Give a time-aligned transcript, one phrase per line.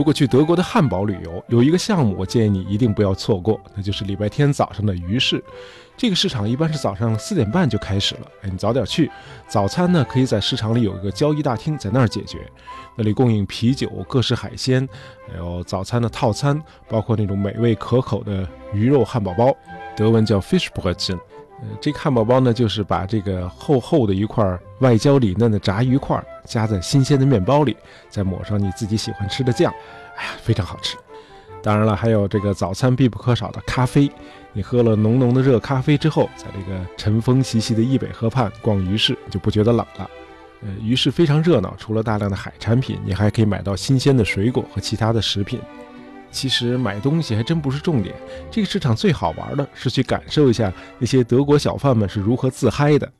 [0.00, 5.44] 如果去德国的汉堡旅游，有一个项目我建议你一定不要错过，那就是礼拜天早上的鱼市。
[5.94, 9.10] 这个市场一般是早上四点半就开始了，哎，你早点去。
[9.46, 12.38] 早餐呢，可以在市场里有一个交易大厅，在那儿解决。
[12.96, 14.88] 那里供应啤酒、各式海鲜，
[15.30, 16.58] 还有早餐的套餐，
[16.88, 19.54] 包括那种美味可口的鱼肉汉堡包，
[19.94, 21.18] 德文叫 Fishbrötchen。
[21.62, 27.76] 呃，这个汉堡包呢，就是把这个厚厚的一块外焦里嫩的炸鱼块夹在新鲜的面包里，
[28.08, 29.72] 再抹上你自己喜欢吃的酱，
[30.16, 30.96] 哎呀，非常好吃。
[31.62, 34.10] 当然了，还有这个早餐必不可少的咖啡。
[34.52, 40.10] 你喝了浓浓的热咖啡之后，在这个晨风习习的易北河畔逛鱼市，就不觉得冷了。
[40.62, 45.60] 呃，鱼市非常热闹，除了大量的海产品，你还可以买到新鲜的水果和其他的食品。
[46.30, 48.14] 其实买东西还真不是重点，
[48.50, 53.10] 这个市场最好玩的是去感受一下那些德国小贩们是如何自嗨的。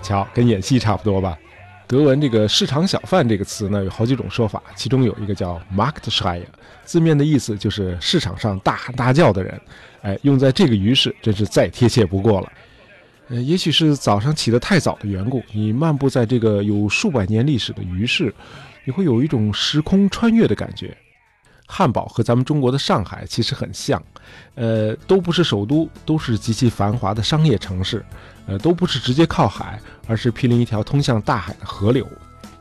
[0.00, 1.36] 瞧，跟演戏差不多吧？
[1.88, 6.44] 德文这个“市场小贩”这个词呢，有好几种说法，其中有一个叫 “Marktschreier”，
[6.84, 9.58] 字面的意思就是市场上大喊大叫的人。
[10.02, 12.52] 哎，用在这个鱼市真是再贴切不过了。
[13.30, 18.34] 呃，也许是早上起得太早的缘故，你漫步在这个有数百年历史的鱼市，
[18.84, 20.94] 你会有一种时空穿越的感觉。
[21.70, 24.02] 汉堡和咱们中国的上海其实很像，
[24.54, 28.02] 呃，都不是首都，都是极其繁华的商业城市，
[28.46, 32.08] 呃，都不是直接靠海，而是毗邻一条通向大海的河流。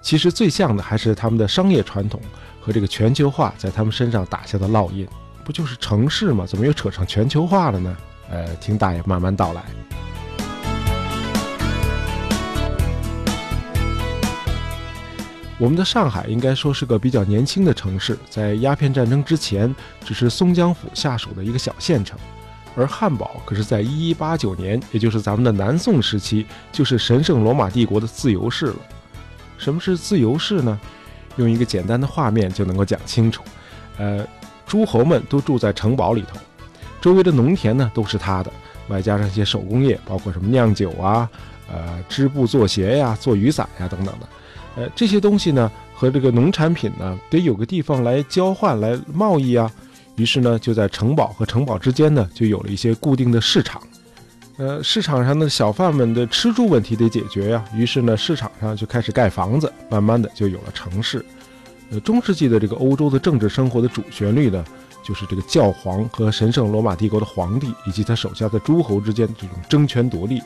[0.01, 2.19] 其实最像的还是他们的商业传统
[2.61, 5.07] 和这个全球化在他们身上打下的烙印。
[5.45, 6.45] 不就是城市吗？
[6.45, 7.97] 怎么又扯上全球化了呢？
[8.29, 9.63] 呃，听大爷慢慢道来。
[15.57, 19.73] 我们的上海应该说是个比较年轻的城市，在鸦片战争之前，
[20.05, 22.17] 只是松江府下属的一个小县城。
[22.75, 28.75] 而汉堡可是在一一八九年，也就是咱们的南宋时期，就是神圣罗马帝国的自由市了。
[29.57, 30.79] 什么是自由市呢？
[31.37, 33.43] 用一个简单的画面就能够讲清楚。
[33.97, 34.25] 呃。
[34.67, 36.37] 诸侯们都住在城堡里头，
[36.99, 38.51] 周围的农田呢都是他的，
[38.89, 41.29] 外加上一些手工业，包括什么酿酒啊、
[41.71, 44.27] 呃织布做鞋呀、做雨伞呀等等的，
[44.77, 49.69] 呃这些东西呢和这个农产品呢得有个地方来交换来贸易啊，
[50.15, 53.81] 于是呢就在城堡和城堡之间呢就有了一些固定的市场，
[54.57, 61.25] 呃市场上的小贩们的吃住问题得解决呀，于是呢市场上就开始盖房子，慢慢的就有了城市。
[61.89, 64.63] 呃，中世纪的这个欧洲的政治生活的主旋律呢，
[65.03, 70.41] 就是这个教皇和神圣罗马帝国的皇帝以及他手下的诸侯之间这种争权夺利。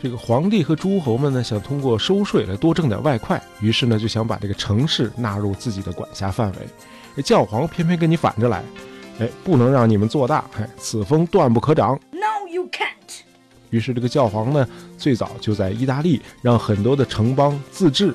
[0.00, 7.22] 这个皇帝和诸侯们呢，想通过收税来多挣点外快，于是呢就想把这个城市纳入自己的管辖范围。
[7.22, 8.62] 教皇偏偏跟你反着来，
[9.18, 11.98] 哎，不能让你们做大，哎，此风断不可长。
[12.12, 13.22] No, you can't。
[13.70, 18.14] 于是这个教皇呢，最早就在意大利让很多的城邦自治。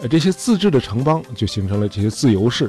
[0.00, 2.68] 呃，这些自治的城邦就形成了这些自由市。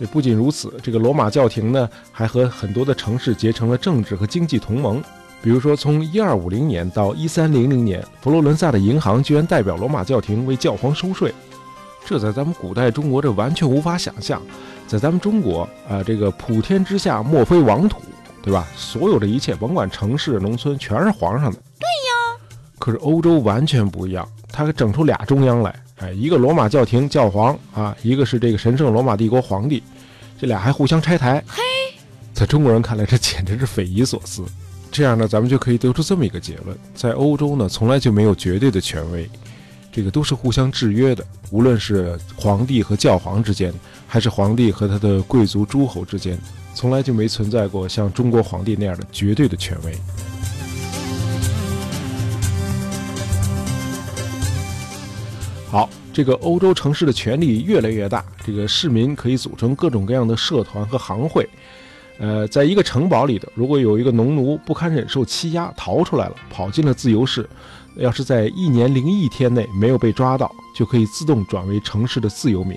[0.00, 5.00] 这不仅如此，这个罗马教廷呢，还和很多的城市结成了政治和经济同盟。
[5.40, 11.32] 比如说，从一二五零年到一三零零年，佛罗伦萨的银行居然代表罗马教廷为教皇收税。
[12.04, 14.42] 这在咱们古代中国这完全无法想象。
[14.86, 18.00] 在咱们中国啊，这个普天之下莫非王土，
[18.42, 18.66] 对吧？
[18.74, 21.58] 所有的一切，甭管城市农村，全是皇上的。
[21.78, 22.40] 对呀。
[22.78, 25.74] 可是欧洲完全不一样，他给整出俩中央来。
[25.98, 29.82] 哎，一个罗马教廷教皇啊，一个是这个神圣罗马帝国皇帝，
[30.40, 31.42] 这俩还互相拆台。
[31.46, 31.62] 嘿，
[32.32, 34.44] 在中国人看来，这简直是匪夷所思。
[34.98, 39.30] 这样呢，咱们就可以得出这么一个结论：在欧洲呢，从来就没有绝对的权威，
[39.92, 41.24] 这个都是互相制约的。
[41.52, 43.72] 无论是皇帝和教皇之间，
[44.08, 46.36] 还是皇帝和他的贵族诸侯之间，
[46.74, 49.96] 从来就没存在过像中国皇帝那样的绝对的权威。
[55.70, 61.48] 好，这个欧洲城市的权力越来越大，这个市民可以组成各种各样的社团和行会。
[62.18, 67.48] 呃，在一个城堡里的，如果有一个农奴不堪忍受欺压，逃出来了，跑进了自由市，
[67.96, 72.76] 要是在一年零一天内没有被抓到，就可以自动转为城市的自由民。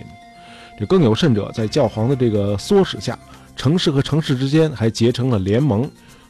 [0.80, 3.18] 这更有甚者，在教皇的这个唆使下，
[3.56, 5.90] 城市和城市之间还结成了联盟，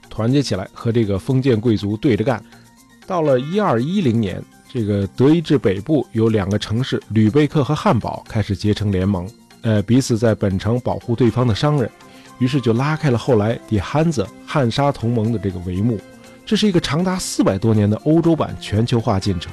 [0.10, 2.44] 团结起来和这个封建贵族对着干。
[3.06, 4.42] 到了一二一零年。
[4.74, 9.30] 这个德意志北部有两个城市吕贝克和汉堡开始结成联盟，
[9.64, 11.92] 呃，彼此在本城保护对方的商人，
[12.40, 16.00] 于是就拉开了后来底汉子汉沙同盟的这个帷幕。
[16.46, 19.52] 这是一个长达四百多年的欧洲版全球化进程。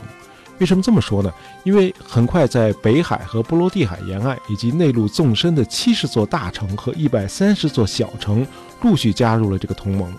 [0.59, 1.33] 为什么这么说呢？
[1.63, 8.45] 因为很快在北海和波罗的海沿岸以及内陆纵深的七十座大城和一百三十座小城
[8.83, 10.13] 陆续加入了这个同盟，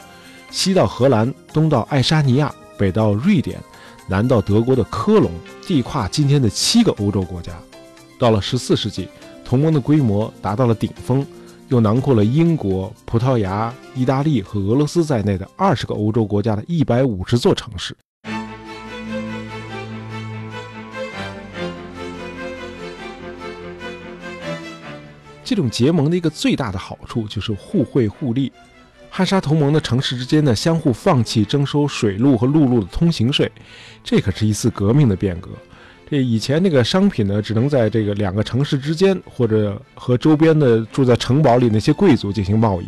[0.49, 3.59] 西到荷兰，东到爱沙尼亚，北到瑞典，
[4.07, 5.29] 南到德国的科隆，
[5.67, 7.51] 地跨今天的七个欧洲国家。
[8.17, 9.09] 到了十四世纪，
[9.43, 11.27] 同盟的规模达到了顶峰，
[11.69, 17.95] 又囊括了英国、葡萄牙、意大利和俄罗斯在内的二十个欧洲国家的一百五十座城市。
[25.43, 28.51] 这种结盟的一个最大的好处就是互惠互利。
[29.11, 33.51] 汉沙同盟的城市之间呢，相互放弃征收水路和陆路的通行税，
[34.03, 35.49] 这可是一次革命的变革。
[36.09, 42.87] 这以前那个商品呢，只能在这个两个城市之间，或者和周边的住在城堡里那些贵族进行贸易。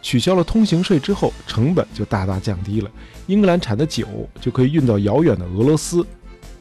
[0.00, 2.90] 取消了通行税之后，成本就大大降低了。
[3.26, 4.06] 英格兰产的酒
[4.40, 6.04] 就可以运到遥远的俄罗斯。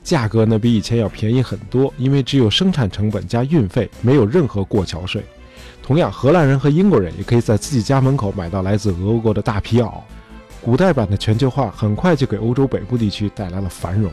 [0.04, 5.24] 价格呢比以前要便宜很多，因为只有生产成本加运费，没有任何过桥税。
[5.82, 9.94] 同样，荷兰人和英国人也可以在自己家门口买到来自俄国的大皮袄。
[10.62, 14.12] 古代版的全球化很快就给欧洲北部地区带来了繁荣。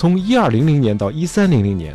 [0.00, 1.94] 从1200年到1300年，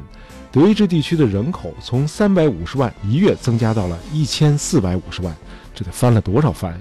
[0.51, 5.35] 德意志地区的人口从350万一跃增加到了1450万，
[5.73, 6.79] 这得翻了多少番呀！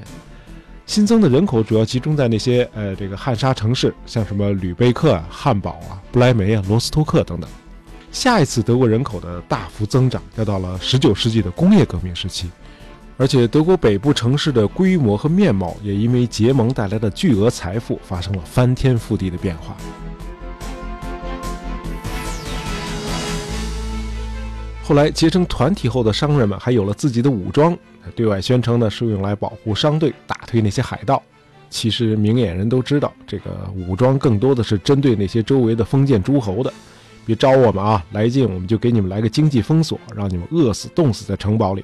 [0.85, 7.49] 新增的人口主要集中在那些呃这个汉莎城市，像什么吕贝克、汉堡啊、不莱梅啊、罗斯托克等等。
[8.13, 12.51] 下一次德国人口的大幅增长要到了19世纪的工业革命时期，
[13.17, 19.75] 而且德国北部城市的规模和面貌也因为结盟带来的巨额财富发生了翻天覆地的变化。
[24.87, 27.75] 后来结成团体后的商人们还有了自己的武装。
[28.15, 31.23] 对外宣称呢是用来保护商队，打退那些海盗。
[31.71, 36.71] 其实明眼人都知道，这个武装更多的是针对那些周围的封建诸侯的。
[37.25, 38.05] 别招我们啊！
[38.13, 41.83] 来劲，我们就给你们来个经济封锁，让你们饿死、冻死在城堡里。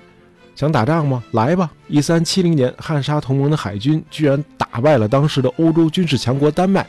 [0.54, 1.24] 想打仗吗？
[1.30, 1.70] 来吧！
[1.88, 6.86] 一三七零年，汉沙同盟的海军居然打败了当时的欧洲军事强国丹麦。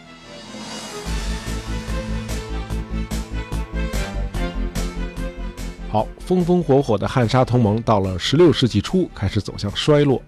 [5.92, 10.22] 好，风风火火的汉沙同盟到了十六世纪初开始走向衰落，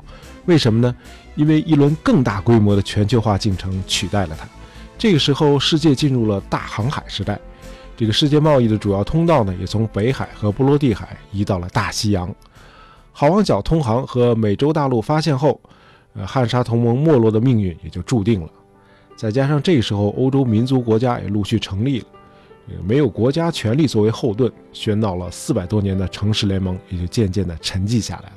[0.44, 0.94] 为什么呢？
[1.36, 4.46] 因为一轮更大规模的全球化进程取代了它。
[4.98, 7.40] 这个时候，世界进入了大航海时代，
[7.96, 12.36] 这个世界贸易的主要通道呢，也从北海和波罗的海移到了大西洋。
[13.14, 15.62] 好望角通航和美洲大陆发现后，
[16.14, 18.50] 呃，汉沙同盟没落的命运也就注定了。
[19.16, 22.06] 再加上这时候欧洲民族国家也陆续成立了。
[22.86, 28.36] 没有国家权力作为后盾，喧闹了四百多年的城市联盟也就渐渐地沉寂下来了。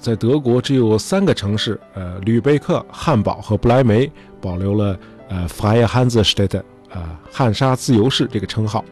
[0.00, 4.10] 在德国，只有三个城市，呃，吕贝克、汉堡和不莱梅
[4.40, 4.98] 保留了
[5.28, 8.84] 呃 “Freie Hansestadt”，呃，汉莎自由市这个称号。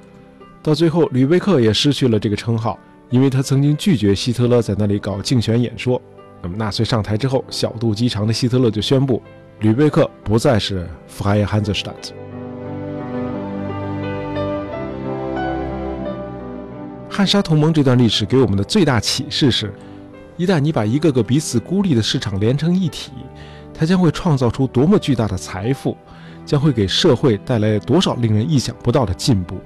[0.62, 2.78] 到最后，吕贝克也失去了这个称号，
[3.10, 6.00] 因为他曾经拒绝希特勒在那里搞竞选演说。
[6.40, 9.22] 那么纳粹上台之后，小肚鸡肠的希特勒就宣布，
[9.60, 12.21] 吕贝克不再是 “Freie Hansestadt”。
[17.14, 19.70] 汉沙同盟这段历史给我们的最大启示是：
[20.38, 23.12] 一旦你把一个个彼此孤立的市场连成一体，
[23.74, 25.94] 它将会创造出多么巨大的财富，
[26.46, 29.60] 将会给社会带来多少令人意想不到的进步。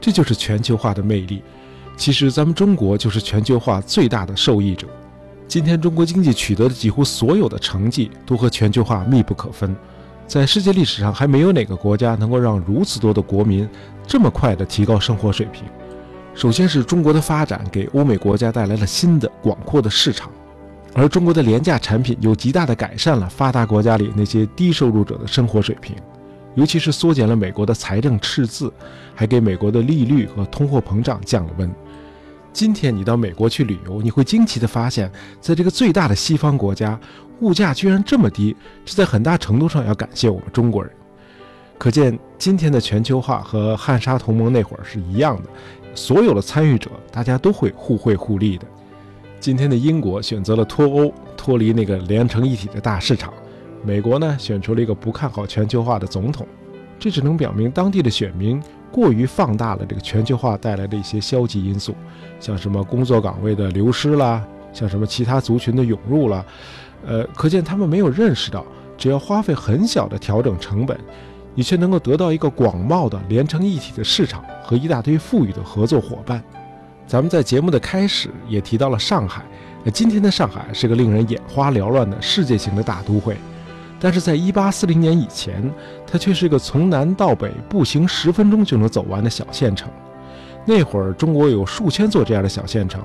[0.00, 1.42] 这就是全球化的魅力。
[1.94, 4.86] 其实，咱们中国就是全球化最大的受益者。
[5.46, 9.76] 今天，中国经济取得的几乎所有的成绩都和全球化密不可分。
[10.26, 13.68] 在世界历史上，还没有哪个国家能够让如此多的国民
[14.06, 15.64] 这么快地提高生活水平。
[16.38, 20.30] 首先是中国的发展给欧美国家带来了新的广阔的市场，
[20.94, 25.96] 而中国的廉价产品又极大地改善了发达国家里那些低收入者的生活水平，
[26.54, 28.72] 尤其是缩减了美国的财政赤字，
[29.16, 31.68] 还给美国的利率和通货膨胀降了温。
[32.52, 36.96] 今天你到美国去旅游，你会惊奇地发现，在这个最大的西方国家，
[37.40, 38.54] 物价居然这么低，
[38.84, 40.92] 这在很大程度上要感谢我们中国人。
[41.76, 45.48] 可见今天的全球化和汉沙同盟那会儿是一样的。
[45.98, 48.64] 所有的参与者，大家都会互惠互利的。
[49.40, 53.32] 今天的英国选择了脱欧，脱离那个连成一体的大市场；
[53.84, 56.46] 美国呢，选出了一个不看好全球化的总统。
[57.00, 58.62] 这只能表明当地的选民
[58.92, 61.94] 过于放大了这个全球化带来的一些消极因素，
[62.38, 66.44] 像什么工作岗位的流失啦，像什么其他族群的涌入啦。
[67.06, 68.64] 呃，可见他们没有认识到，
[68.96, 70.98] 只要花费很小的调整成本。
[71.54, 76.42] 你却能够得到一个广袤的连成一体的市场和一大堆富裕的合作伙伴。
[77.06, 79.42] 咱们在节目的开始也提到了上海，
[79.82, 83.36] 那今天的上海是个令人眼花缭乱的世界型的大都会。
[84.00, 85.72] 但是在1840年以前，
[86.06, 89.90] 它却是个从南到北步行十分钟就能走完的小县城。
[90.64, 93.02] 那会儿，中国有数千座这样的小县城。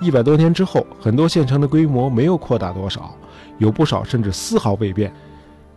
[0.00, 3.16] 一百多年之后，很多县城的规模没有扩大多少，
[3.56, 5.12] 有不少甚至丝毫未变。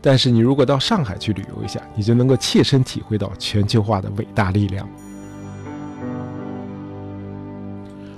[0.02, 4.90] 但是，你如果到上海去旅游一下，你就能够切身体会到全球化的伟大力量。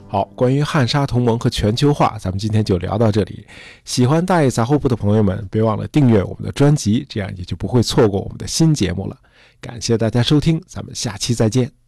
[0.07, 3.45] 好，关于汉沙同盟和全球化，咱们今天就聊到这里。
[3.83, 9.17] 喜欢大爷杂货铺的朋友们，别忘了订阅我们的专辑，这样你就不会错过我们的新节目了。
[9.59, 11.82] 感谢大家收听，咱们下期再见。